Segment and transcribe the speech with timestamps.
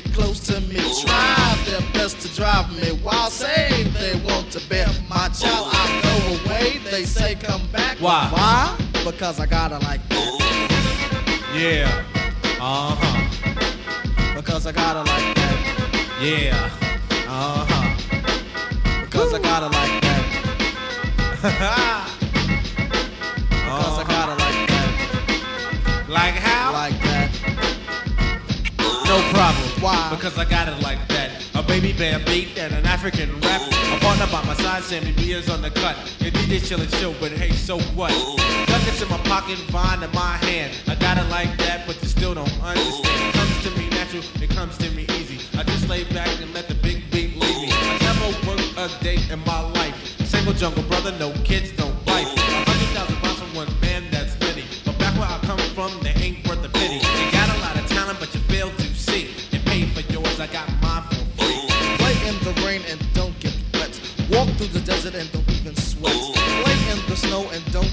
[0.00, 0.76] get close to me.
[1.02, 5.68] Try their best to drive me while say they want to bear my child.
[5.72, 7.98] I go away, they say come back.
[7.98, 8.28] Why?
[8.32, 8.76] Why?
[9.04, 11.50] Because I gotta like that.
[11.54, 12.04] Yeah.
[12.60, 14.34] Uh huh.
[14.36, 16.18] Because I gotta like that.
[16.20, 16.70] Yeah.
[17.28, 19.00] Uh huh.
[19.04, 20.00] Because I gotta like
[21.42, 22.06] that.
[30.10, 31.30] Because I got it like that.
[31.54, 33.62] A baby bear beat and an African rap.
[33.62, 35.96] A partner by my side, Sammy Beers on the cut.
[36.18, 38.10] Your DJ chillin' chill, but hey, so what?
[38.68, 40.76] Nuggets in my pocket, vine in my hand.
[40.88, 43.34] I got it like that, but you still don't understand.
[43.34, 45.38] Comes to me natural, it comes to me easy.
[45.56, 47.68] I just lay back and let the big beat lead me.
[47.70, 49.94] I never worked a day in my life.
[50.26, 51.99] Single jungle brother, no kids, no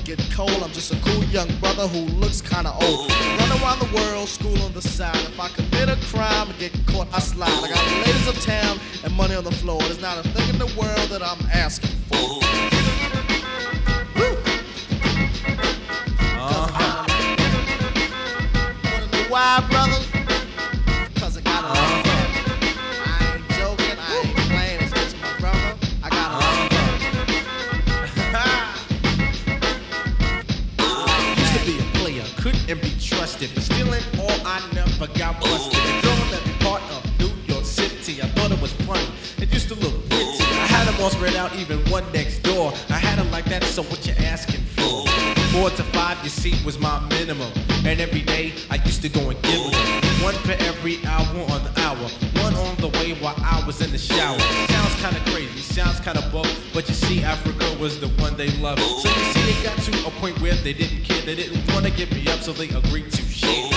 [0.08, 0.64] get cold.
[0.64, 3.12] I'm just a cool young brother who looks kinda old.
[3.12, 5.18] Run around the world, school on the side.
[5.18, 7.52] If I commit a crime and get caught, I slide.
[7.52, 9.82] I got the ladies of town and money on the floor.
[9.82, 12.16] There's not a thing in the world that I'm asking for.
[16.40, 17.04] Uh-huh.
[19.28, 20.07] Why, brother?
[42.02, 42.72] One next door.
[42.90, 45.08] I had them like that, so what you asking for?
[45.54, 47.52] Four to five, you see, was my minimum.
[47.86, 49.74] And every day, I used to go and give them.
[50.22, 52.08] One for every hour on the hour.
[52.46, 54.40] One on the way while I was in the shower.
[54.76, 58.82] Sounds kinda crazy, sounds kinda buff, but you see, Africa was the one they loved.
[59.02, 61.90] So you see, they got to a point where they didn't care, they didn't wanna
[61.90, 63.70] give me up, so they agreed to share.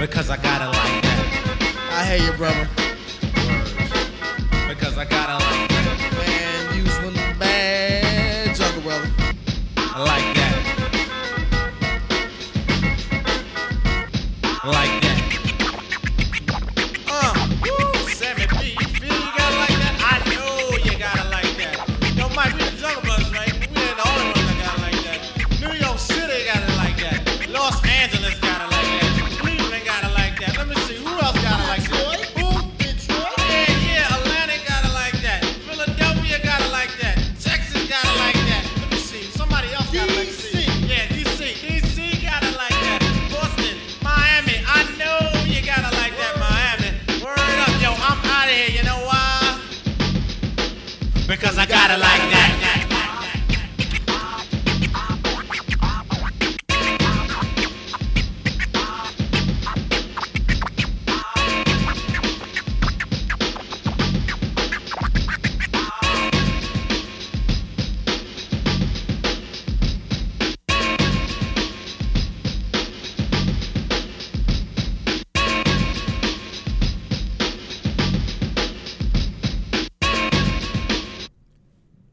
[0.00, 1.20] Because I gotta like that.
[1.98, 2.81] I hear you, brother.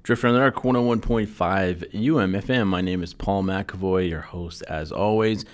[0.10, 2.66] Drifter on the Dark 101.5 UMFM.
[2.66, 5.46] My name is Paul McAvoy, your host as always.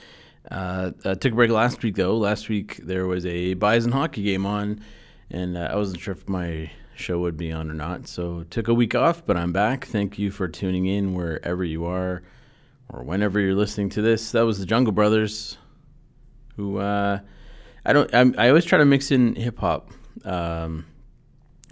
[0.49, 2.15] Uh, took a break last week though.
[2.15, 4.79] Last week there was a Bison hockey game on,
[5.29, 8.07] and uh, I wasn't sure if my show would be on or not.
[8.07, 9.87] So took a week off, but I'm back.
[9.87, 12.23] Thank you for tuning in wherever you are,
[12.87, 14.31] or whenever you're listening to this.
[14.31, 15.57] That was the Jungle Brothers,
[16.55, 17.19] who uh,
[17.85, 18.15] I don't.
[18.15, 19.91] I'm, i always try to mix in hip hop.
[20.23, 20.85] Um,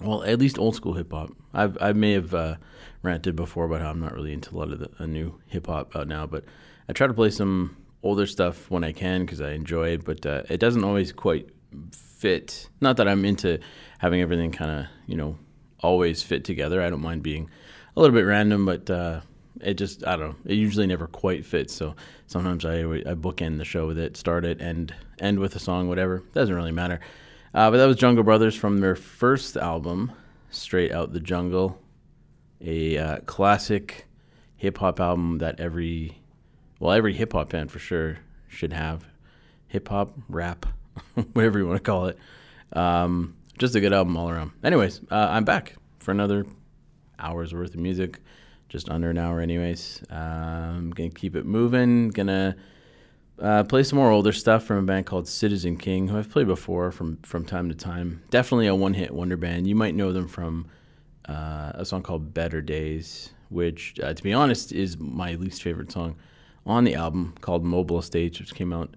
[0.01, 1.30] well, at least old school hip hop.
[1.53, 2.56] I've I may have uh,
[3.03, 5.95] ranted before about how I'm not really into a lot of the new hip hop
[5.95, 6.45] out now, but
[6.89, 10.25] I try to play some older stuff when I can because I enjoy it, but
[10.25, 11.50] uh, it doesn't always quite
[11.91, 12.69] fit.
[12.81, 13.59] Not that I'm into
[14.00, 15.38] having everything kind of you know
[15.81, 16.81] always fit together.
[16.81, 17.50] I don't mind being
[17.95, 19.21] a little bit random, but uh,
[19.61, 20.35] it just I don't know.
[20.45, 21.73] It usually never quite fits.
[21.73, 21.95] So
[22.27, 25.89] sometimes I I bookend the show with it, start it, and end with a song,
[25.89, 26.23] whatever.
[26.33, 26.99] Doesn't really matter.
[27.53, 30.11] Uh, but that was Jungle Brothers from their first album,
[30.49, 31.79] Straight Out the Jungle,
[32.63, 34.07] a uh, classic
[34.56, 36.18] hip hop album that every
[36.80, 38.18] well every hip hop fan for sure
[38.48, 39.06] should have.
[39.68, 40.65] Hip hop, rap,
[41.33, 42.18] whatever you want to call it.
[42.74, 44.51] Um, just a good album all around.
[44.63, 46.45] Anyways, uh, I'm back for another
[47.19, 48.19] hour's worth of music,
[48.69, 50.04] just under an hour, anyways.
[50.09, 52.09] Um, gonna keep it moving.
[52.09, 52.56] Gonna
[53.39, 56.48] uh, play some more older stuff from a band called Citizen King, who I've played
[56.48, 58.24] before from from time to time.
[58.30, 59.68] Definitely a one hit wonder band.
[59.68, 60.68] You might know them from
[61.27, 65.91] uh, a song called Better Days, which, uh, to be honest, is my least favorite
[65.91, 66.15] song
[66.65, 68.89] on the album called Mobile Estates, which came out,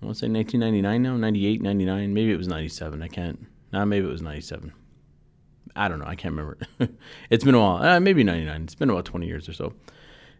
[0.00, 2.14] I want to say 1999 now, 98, 99.
[2.14, 3.02] Maybe it was 97.
[3.02, 3.46] I can't.
[3.72, 4.72] Nah, maybe it was 97.
[5.74, 6.06] I don't know.
[6.06, 6.58] I can't remember.
[7.30, 7.82] it's been a while.
[7.82, 8.62] Uh, maybe 99.
[8.64, 9.72] It's been about 20 years or so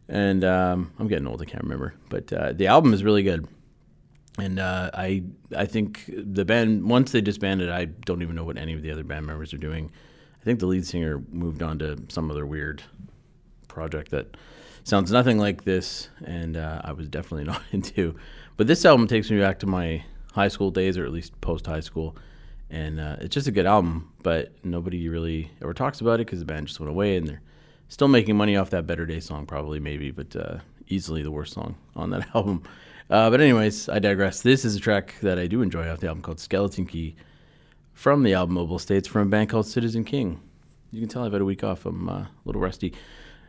[0.09, 1.43] and um, I'm getting old.
[1.43, 3.47] I can't remember, but uh, the album is really good.
[4.39, 5.25] And uh, I
[5.57, 8.91] I think the band once they disbanded, I don't even know what any of the
[8.91, 9.91] other band members are doing.
[10.43, 12.83] I think the lead singer moved on to some other weird
[13.69, 14.37] project that
[14.85, 18.17] sounds nothing like this, and uh, I was definitely not into.
[18.57, 21.67] But this album takes me back to my high school days, or at least post
[21.67, 22.17] high school,
[22.71, 24.13] and uh, it's just a good album.
[24.23, 27.43] But nobody really ever talks about it because the band just went away, and they're
[27.93, 31.53] Still making money off that Better Day song, probably, maybe, but uh, easily the worst
[31.53, 32.63] song on that album.
[33.11, 34.41] Uh, but, anyways, I digress.
[34.41, 37.17] This is a track that I do enjoy off the album called Skeleton Key
[37.93, 40.41] from the album Mobile Estates from a band called Citizen King.
[40.91, 41.87] You can tell I've had a week off.
[41.87, 42.93] I'm uh, a little rusty.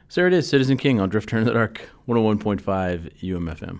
[0.07, 2.61] So there it is, Citizen King on Drifter in the Dark, 101.5
[3.23, 3.79] UMFM.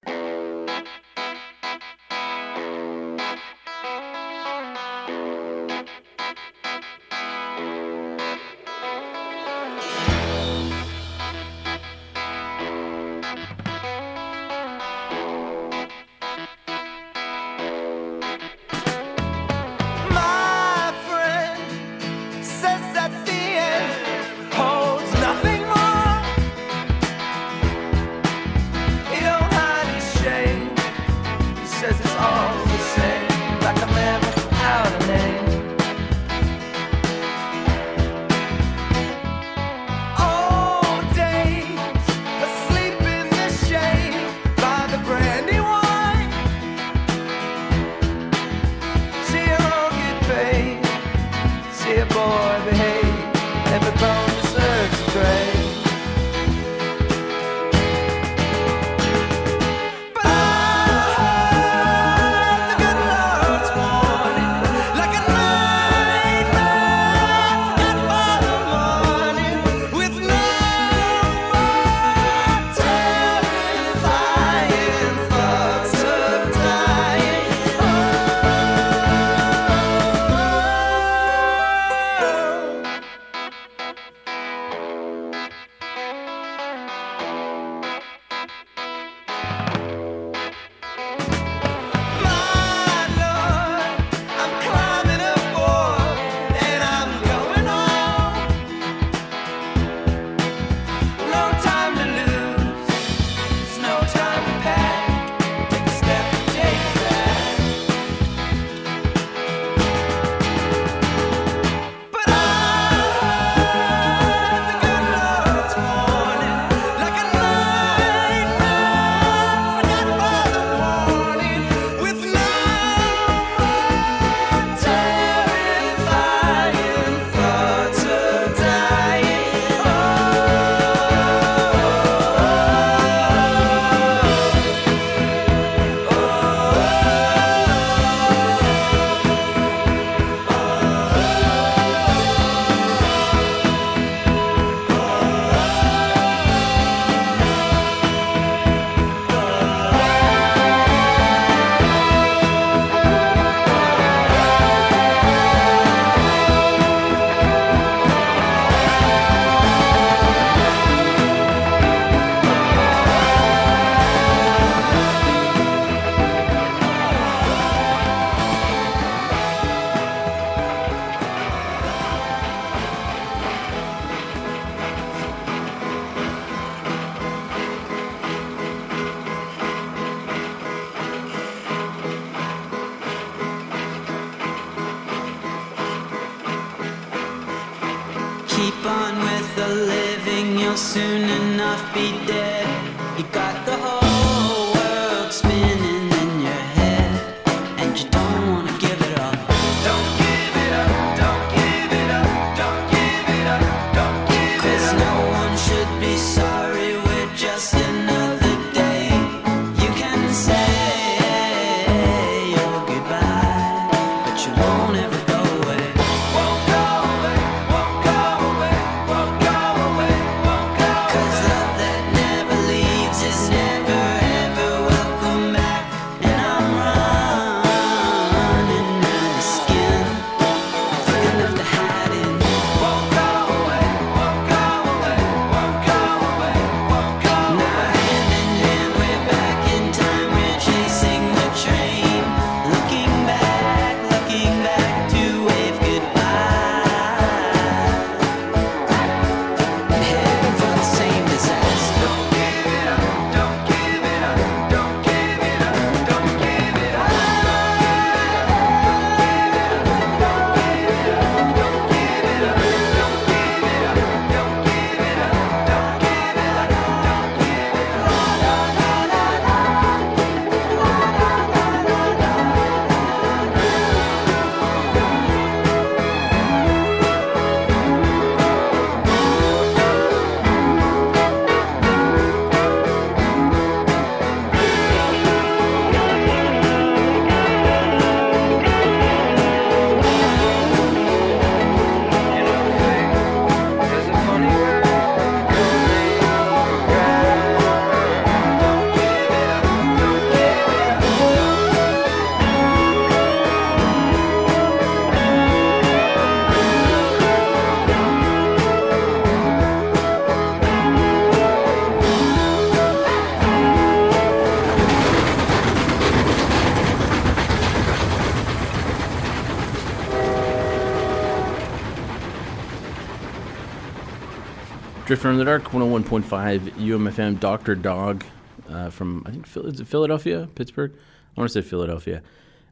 [325.11, 327.75] Drifter in the Dark, 101.5 UMFM, Dr.
[327.75, 328.23] Dog
[328.69, 330.47] uh, from, I think, Philadelphia?
[330.55, 330.93] Pittsburgh?
[330.95, 332.21] I want to say Philadelphia.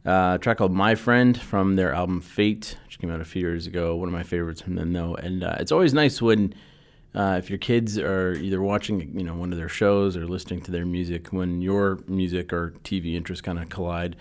[0.05, 3.67] Uh, track called My Friend from their album Fate, which came out a few years
[3.67, 3.93] ago.
[3.97, 5.15] One of my favorites from them, though.
[5.15, 6.53] And uh, it's always nice when,
[7.13, 10.61] uh, if your kids are either watching, you know, one of their shows or listening
[10.61, 14.15] to their music, when your music or TV interests kind of collide.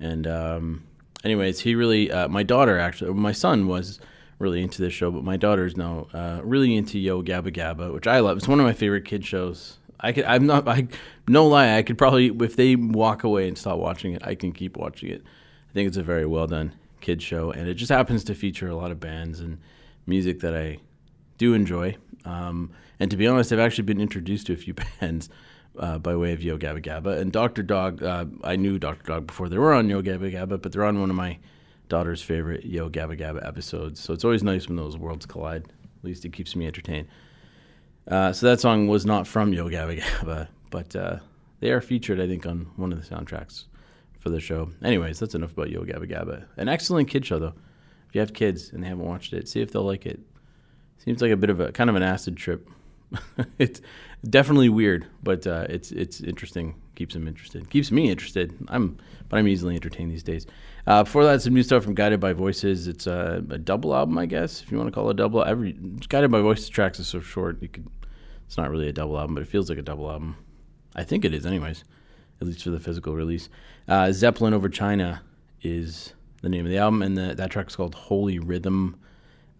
[0.00, 0.84] And, um,
[1.22, 4.00] anyways, he really, uh, my daughter actually, my son was
[4.38, 8.06] really into this show, but my daughter's now uh, really into Yo Gabba Gabba, which
[8.06, 8.36] I love.
[8.38, 9.78] It's one of my favorite kid shows.
[10.00, 10.86] I could, I'm not, I,
[11.26, 14.52] no lie, I could probably, if they walk away and stop watching it, I can
[14.52, 15.22] keep watching it.
[15.68, 18.68] I think it's a very well done kid show, and it just happens to feature
[18.68, 19.58] a lot of bands and
[20.06, 20.78] music that I
[21.36, 21.96] do enjoy.
[22.24, 22.70] Um,
[23.00, 25.28] and to be honest, I've actually been introduced to a few bands
[25.78, 27.18] uh, by way of Yo Gabba Gabba.
[27.18, 27.62] And Dr.
[27.62, 29.02] Dog, uh, I knew Dr.
[29.04, 31.38] Dog before they were on Yo Gabba Gabba, but they're on one of my
[31.88, 34.00] daughter's favorite Yo Gabba Gabba episodes.
[34.00, 35.64] So it's always nice when those worlds collide.
[35.64, 37.08] At least it keeps me entertained.
[38.06, 41.18] Uh, so that song was not from Yo Gabba Gabba, but uh,
[41.60, 43.64] they are featured, I think, on one of the soundtracks
[44.18, 44.70] for the show.
[44.82, 46.44] Anyways, that's enough about Yo Gabba Gabba.
[46.56, 47.54] An excellent kid show, though.
[48.08, 50.20] If you have kids and they haven't watched it, see if they'll like it.
[50.98, 52.68] Seems like a bit of a kind of an acid trip.
[53.58, 53.80] it's
[54.28, 56.74] definitely weird, but uh, it's it's interesting.
[56.94, 57.68] Keeps them interested.
[57.70, 58.54] Keeps me interested.
[58.68, 58.98] I'm
[59.28, 60.46] but I'm easily entertained these days.
[60.88, 62.88] Uh, before that, some new stuff from Guided by Voices.
[62.88, 65.44] It's a, a double album, I guess, if you want to call it a double.
[65.44, 65.74] Every
[66.08, 67.86] Guided by Voices tracks is so short, you could.
[68.46, 70.38] It's not really a double album, but it feels like a double album.
[70.96, 71.84] I think it is, anyways,
[72.40, 73.50] at least for the physical release.
[73.86, 75.20] Uh, Zeppelin over China
[75.60, 78.96] is the name of the album, and the, that track is called Holy Rhythm.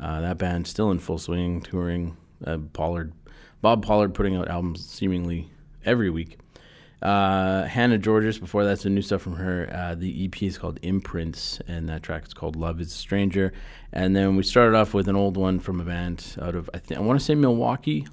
[0.01, 2.17] Uh, that band still in full swing, touring.
[2.43, 3.12] Uh, Pollard,
[3.61, 5.51] Bob Pollard, putting out albums seemingly
[5.85, 6.38] every week.
[7.00, 9.70] Uh, Hannah Georgas, before that's some new stuff from her.
[9.72, 13.52] Uh, the EP is called Imprints, and that track is called Love is a Stranger.
[13.92, 16.78] And then we started off with an old one from a band out of, I,
[16.78, 18.06] think I want to say Milwaukee,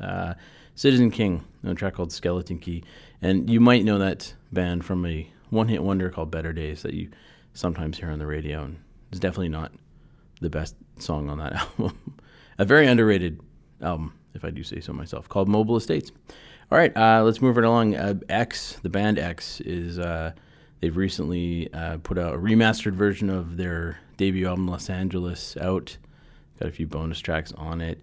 [0.00, 0.34] uh,
[0.76, 2.84] Citizen King, a track called Skeleton Key.
[3.20, 6.94] And you might know that band from a one hit wonder called Better Days that
[6.94, 7.10] you
[7.52, 8.64] sometimes hear on the radio.
[8.64, 8.78] And
[9.10, 9.72] it's definitely not
[10.40, 12.14] the best song on that album.
[12.58, 13.40] a very underrated
[13.82, 16.12] album, if I do say so myself, called Mobile Estates.
[16.70, 17.94] All right, uh, let's move it along.
[17.94, 20.32] Uh, X, the band X, is uh,
[20.80, 25.96] they've recently uh, put out a remastered version of their debut album Los Angeles out.
[26.58, 28.00] Got a few bonus tracks on it,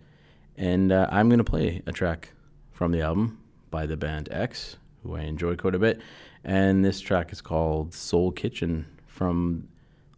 [0.57, 2.33] and uh, I'm gonna play a track
[2.71, 3.39] from the album
[3.71, 5.99] by the band X, who I enjoy quite a bit.
[6.43, 9.67] And this track is called Soul Kitchen from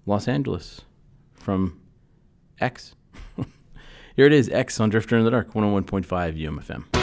[0.06, 0.82] Los Angeles,
[1.34, 1.79] from
[2.60, 2.95] X.
[4.15, 7.03] Here it is, X on Drifter in the Dark, 101.5 UMFM.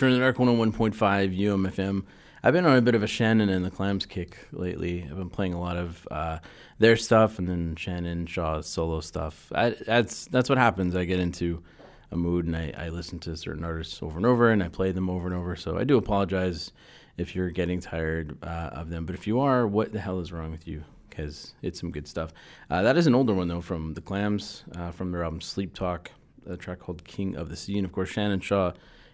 [0.00, 2.04] In the Dark 101.5 UMFM.
[2.42, 5.02] I've been on a bit of a Shannon and the Clams kick lately.
[5.02, 6.38] I've been playing a lot of uh,
[6.78, 9.52] their stuff and then Shannon Shaw's solo stuff.
[9.54, 10.96] I, that's that's what happens.
[10.96, 11.62] I get into
[12.10, 14.92] a mood and I, I listen to certain artists over and over and I play
[14.92, 15.56] them over and over.
[15.56, 16.72] So I do apologize
[17.18, 19.04] if you're getting tired uh, of them.
[19.04, 20.82] But if you are, what the hell is wrong with you?
[21.10, 22.32] Because it's some good stuff.
[22.70, 25.74] Uh, that is an older one though from the Clams uh, from their album Sleep
[25.74, 26.10] Talk,
[26.48, 27.76] a track called King of the Sea.
[27.76, 28.72] And of course, Shannon Shaw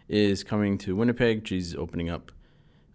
[0.08, 1.46] is coming to Winnipeg.
[1.46, 2.32] She's opening up,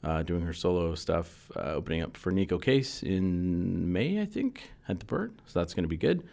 [0.03, 4.71] uh, doing her solo stuff, uh, opening up for Neko Case in May, I think,
[4.87, 5.31] at the Burt.
[5.45, 6.23] So that's going to be good.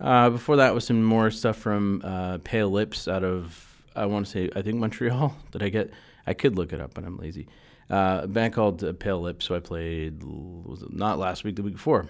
[0.00, 4.26] Uh, before that was some more stuff from uh, Pale Lips out of, I want
[4.26, 5.36] to say, I think Montreal.
[5.50, 5.90] Did I get?
[6.26, 7.48] I could look it up, but I'm lazy.
[7.90, 11.56] Uh, a band called uh, Pale Lips, who I played, was it not last week,
[11.56, 12.08] the week before,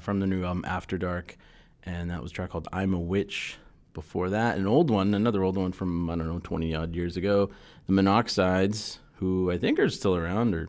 [0.00, 1.36] from the new album After Dark.
[1.82, 3.58] And that was a track called I'm a Witch
[3.94, 7.16] before that, an old one, another old one from I don't know, twenty odd years
[7.16, 7.50] ago.
[7.86, 10.68] The Monoxides, who I think are still around, or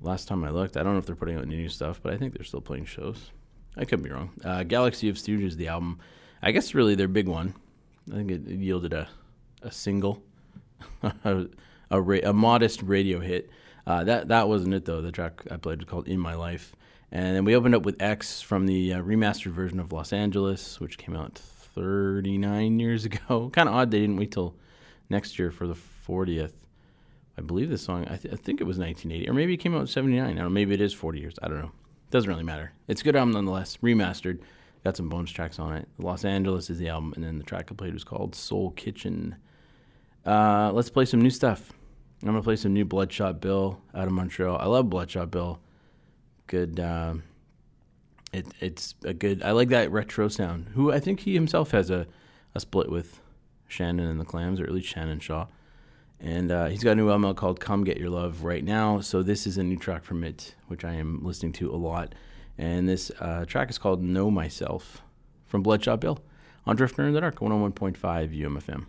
[0.00, 2.12] last time I looked, I don't know if they're putting out any new stuff, but
[2.12, 3.30] I think they're still playing shows.
[3.76, 4.30] I could be wrong.
[4.44, 5.98] Uh, Galaxy of Stooges, the album,
[6.42, 7.54] I guess really their big one.
[8.10, 9.08] I think it, it yielded a
[9.62, 10.22] a single,
[11.24, 13.50] a ra- a modest radio hit.
[13.86, 15.00] Uh, that that wasn't it though.
[15.00, 16.74] The track I played was called "In My Life,"
[17.10, 20.80] and then we opened up with X from the uh, remastered version of Los Angeles,
[20.80, 21.40] which came out
[21.76, 23.50] 39 years ago.
[23.52, 24.56] kind of odd they didn't wait till
[25.08, 25.76] next year for the
[26.08, 26.52] 40th.
[27.38, 28.06] I believe the song.
[28.08, 30.24] I, th- I think it was 1980, or maybe it came out in 79.
[30.24, 30.48] I don't know.
[30.48, 31.34] Maybe it is 40 years.
[31.42, 31.70] I don't know.
[32.10, 32.72] Doesn't really matter.
[32.88, 33.76] It's a good album nonetheless.
[33.82, 34.40] Remastered.
[34.84, 35.86] Got some bonus tracks on it.
[35.98, 39.36] Los Angeles is the album, and then the track I played was called Soul Kitchen.
[40.24, 41.72] Uh, let's play some new stuff.
[42.22, 44.56] I'm gonna play some new Bloodshot Bill out of Montreal.
[44.56, 45.58] I love Bloodshot Bill.
[46.46, 46.80] Good.
[46.80, 47.24] Um,
[48.32, 49.42] it it's a good.
[49.42, 50.68] I like that retro sound.
[50.74, 52.06] Who I think he himself has a,
[52.54, 53.20] a split with
[53.68, 55.46] Shannon and the Clams, or at least Shannon Shaw.
[56.18, 59.00] And uh, he's got a new album called "Come Get Your Love" right now.
[59.00, 62.14] So this is a new track from it, which I am listening to a lot.
[62.58, 65.02] And this uh, track is called "Know Myself"
[65.46, 66.18] from Bloodshot Bill
[66.66, 68.86] on Drifter in the Dark, 101.5 UMFM.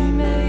[0.00, 0.39] jumelles.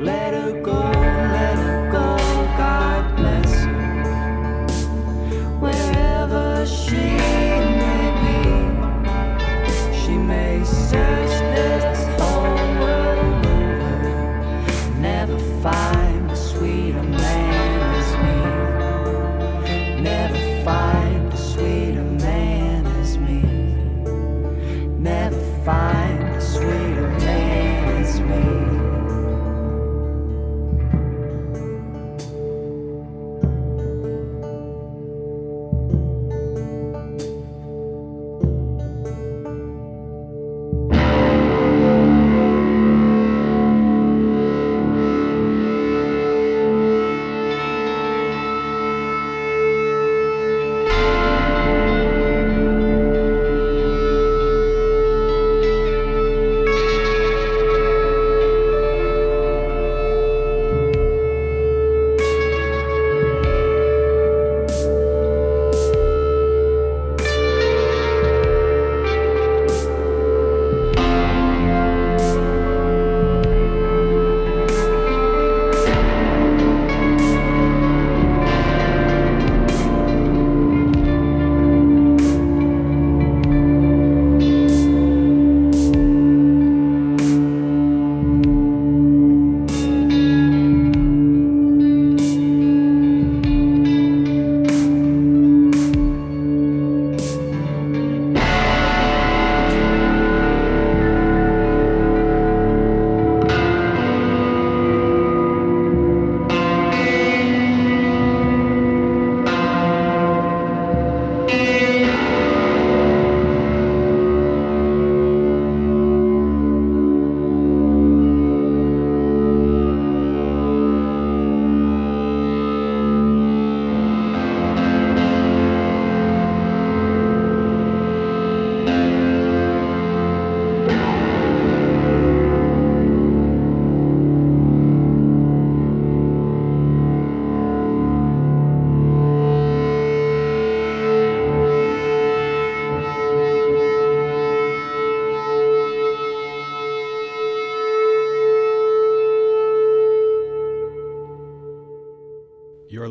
[0.00, 1.37] Let her go,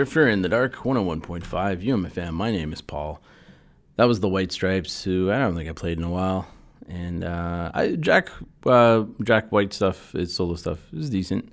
[0.00, 1.42] Drifter in the Dark, 101.5
[1.84, 2.32] UMFM.
[2.32, 3.20] My name is Paul.
[3.96, 6.48] That was the White Stripes, who I don't think I played in a while.
[6.88, 8.30] And uh, I, Jack
[8.64, 11.52] uh, Jack White stuff, his solo stuff is decent.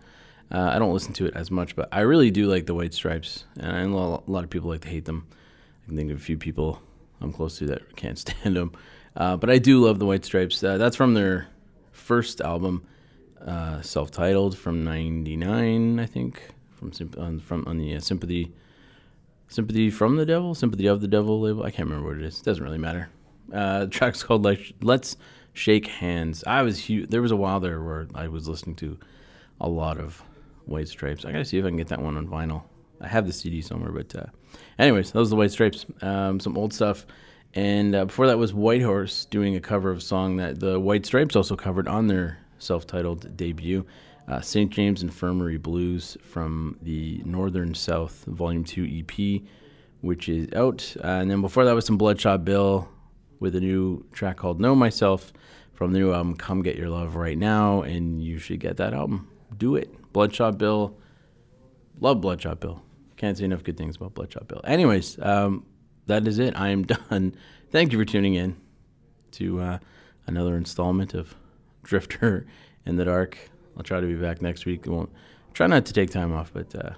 [0.50, 2.94] Uh, I don't listen to it as much, but I really do like the White
[2.94, 3.44] Stripes.
[3.60, 5.28] And I know a lot of people like to hate them.
[5.84, 6.82] I can think of a few people
[7.20, 8.72] I'm close to that can't stand them.
[9.18, 10.64] Uh, but I do love the White Stripes.
[10.64, 11.50] Uh, that's from their
[11.92, 12.88] first album,
[13.46, 16.42] uh, self-titled from '99, I think,
[16.78, 18.54] from on, from on the uh, Sympathy,
[19.48, 21.64] Sympathy from the Devil, Sympathy of the Devil label.
[21.64, 22.40] I can't remember what it is.
[22.40, 23.10] It doesn't really matter.
[23.54, 25.18] Uh, the track's called like Let's
[25.54, 26.44] Shake Hands.
[26.46, 27.10] I was huge.
[27.10, 28.98] There was a while there where I was listening to
[29.60, 30.22] a lot of
[30.66, 31.26] White Stripes.
[31.26, 32.64] I gotta see if I can get that one on vinyl.
[33.02, 34.26] I have the CD somewhere, but uh,
[34.80, 35.86] anyways, those are the White Stripes.
[36.02, 37.06] Um, some old stuff.
[37.54, 41.06] And uh, before that was Whitehorse doing a cover of a song that the White
[41.06, 43.86] Stripes also covered on their self-titled debut,
[44.28, 44.72] uh, St.
[44.72, 49.42] James Infirmary Blues from the Northern South Volume Two EP,
[50.02, 50.96] which is out.
[51.04, 52.90] Uh, and then before that was some Bloodshot Bill
[53.40, 55.32] with a new track called Know Myself
[55.74, 58.94] from the new album Come Get Your Love Right Now, and you should get that
[58.94, 59.30] album.
[59.56, 60.12] Do it.
[60.12, 60.98] Bloodshot Bill.
[62.00, 62.82] Love Bloodshot Bill.
[63.16, 64.62] Can't say enough good things about Bloodshot Bill.
[64.64, 65.66] Anyways, um,
[66.08, 66.56] that is it.
[66.56, 67.36] I am done.
[67.72, 68.58] Thank you for tuning in
[69.32, 69.80] to uh,
[70.26, 71.36] another installment of
[71.84, 72.46] Drifter
[72.86, 73.38] in the Dark.
[73.78, 74.88] I'll try to be back next week.
[74.88, 75.12] I won't
[75.54, 76.92] try not to take time off, but uh,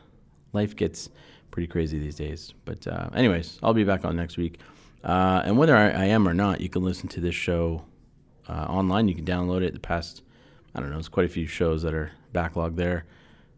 [0.54, 1.10] life gets
[1.52, 2.54] pretty crazy these days.
[2.66, 4.60] But uh, anyways, I'll be back on next week.
[5.04, 7.86] Uh, and whether I, I am or not, you can listen to this show
[8.48, 9.08] uh, online.
[9.08, 9.74] You can download it.
[9.74, 10.24] The past,
[10.74, 13.06] I don't know, there's quite a few shows that are backlogged there.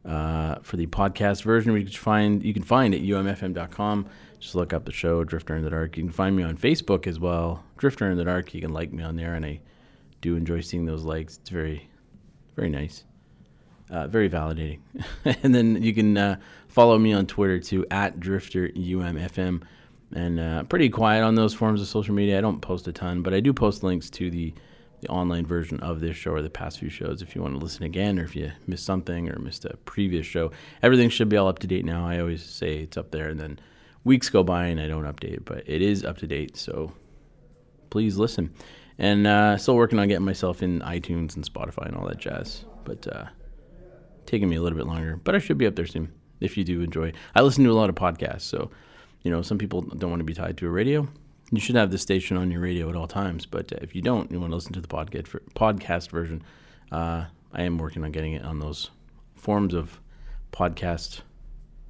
[0.04, 4.08] Uh, for the podcast version, you can find you can find at umfm.com.
[4.40, 5.96] Just look up the show Drifter in the Dark.
[5.96, 8.54] You can find me on Facebook as well, Drifter in the Dark.
[8.56, 9.60] You can like me on there, and I
[10.22, 11.38] do enjoy seeing those likes.
[11.38, 11.88] It's very,
[12.56, 13.04] very nice,
[13.92, 14.80] uh, very validating.
[15.44, 16.38] and then you can uh,
[16.68, 19.62] follow me on Twitter too at Drifter UMFM.
[20.14, 22.38] And uh, pretty quiet on those forms of social media.
[22.38, 24.54] I don't post a ton, but I do post links to the
[25.02, 27.60] the online version of this show or the past few shows if you want to
[27.60, 30.52] listen again or if you missed something or missed a previous show.
[30.84, 32.06] Everything should be all up to date now.
[32.08, 33.60] I always say it's up there and then
[34.04, 36.56] weeks go by and I don't update but it is up to date.
[36.56, 36.94] So
[37.90, 38.54] please listen.
[39.00, 42.66] And uh, still working on getting myself in iTunes and Spotify and all that jazz.
[42.86, 43.26] But uh,
[44.32, 46.64] taking me a little bit longer, but I should be up there soon if you
[46.64, 47.12] do enjoy.
[47.36, 48.72] I listen to a lot of podcasts, so
[49.24, 51.08] you know some people don't want to be tied to a radio.
[51.52, 54.02] You should have this station on your radio at all times, but uh, if you
[54.02, 56.44] don't, you want to listen to the podcast podcast version.
[56.94, 58.90] Uh, I am working on getting it on those
[59.36, 60.00] forms of
[60.54, 61.22] podcast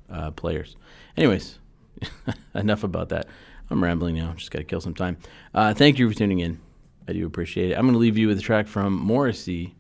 [0.09, 0.75] uh, players.
[1.15, 1.59] Anyways,
[2.55, 3.27] enough about that.
[3.69, 4.33] I'm rambling now.
[4.33, 5.17] Just got to kill some time.
[5.53, 6.59] Uh, thank you for tuning in.
[7.07, 7.75] I do appreciate it.
[7.75, 9.75] I'm going to leave you with a track from Morrissey.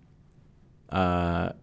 [0.89, 1.53] Uh,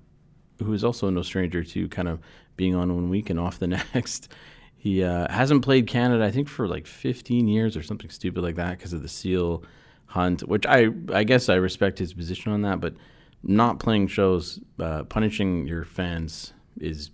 [0.58, 2.20] who is also no stranger to kind of
[2.56, 4.28] being on one week and off the next.
[4.76, 8.56] He uh, hasn't played Canada, I think, for like 15 years or something stupid like
[8.56, 9.64] that because of the seal
[10.06, 12.94] hunt, which I I guess I respect his position on that, but
[13.42, 17.10] not playing shows, uh, punishing your fans is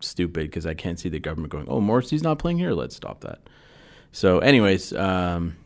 [0.00, 3.20] stupid because I can't see the government going, oh, Morrissey's not playing here, let's stop
[3.20, 3.40] that.
[4.12, 5.56] So, anyways, um,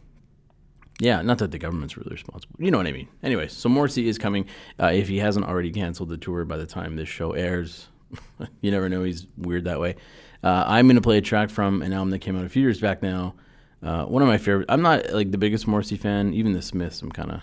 [1.01, 2.57] yeah, not that the government's really responsible.
[2.59, 3.09] You know what I mean.
[3.23, 4.47] Anyways, so Morrissey is coming.
[4.81, 7.89] Uh, if he hasn't already canceled the tour by the time this show airs,
[8.61, 9.05] you never know.
[9.05, 9.95] He's weird that way.
[10.43, 12.63] Uh, I'm going to play a track from an album that came out a few
[12.63, 13.35] years back now.
[13.83, 14.67] Uh, one of my favorite.
[14.69, 16.35] I'm not like the biggest Morrissey fan.
[16.35, 17.43] Even the Smiths, I'm kind of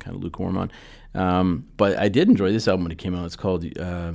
[0.00, 0.72] kind of lukewarm on.
[1.14, 3.26] Um, but I did enjoy this album when it came out.
[3.26, 4.12] It's called uh,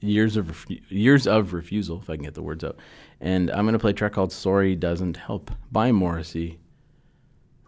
[0.00, 2.76] Years of Refu- Years of Refusal, if I can get the words out.
[3.20, 6.60] And I'm going to play a track called "Sorry Doesn't Help" by Morrissey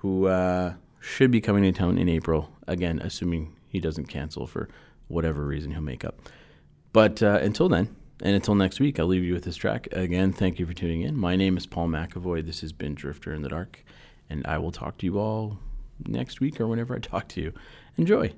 [0.04, 2.50] who uh, should be coming to town in April.
[2.66, 4.68] Again, assuming he doesn't cancel for
[5.08, 6.28] whatever reason he'll make up.
[6.92, 9.88] But uh, until then, and until next week, I'll leave you with this track.
[9.92, 11.16] Again, thank you for tuning in.
[11.16, 12.44] My name is Paul McAvoy.
[12.44, 13.82] This has been Drifter in the Dark,
[14.28, 15.58] and I will talk to you all
[16.06, 17.54] next week or whenever I talk to you.
[17.96, 18.34] Enjoy.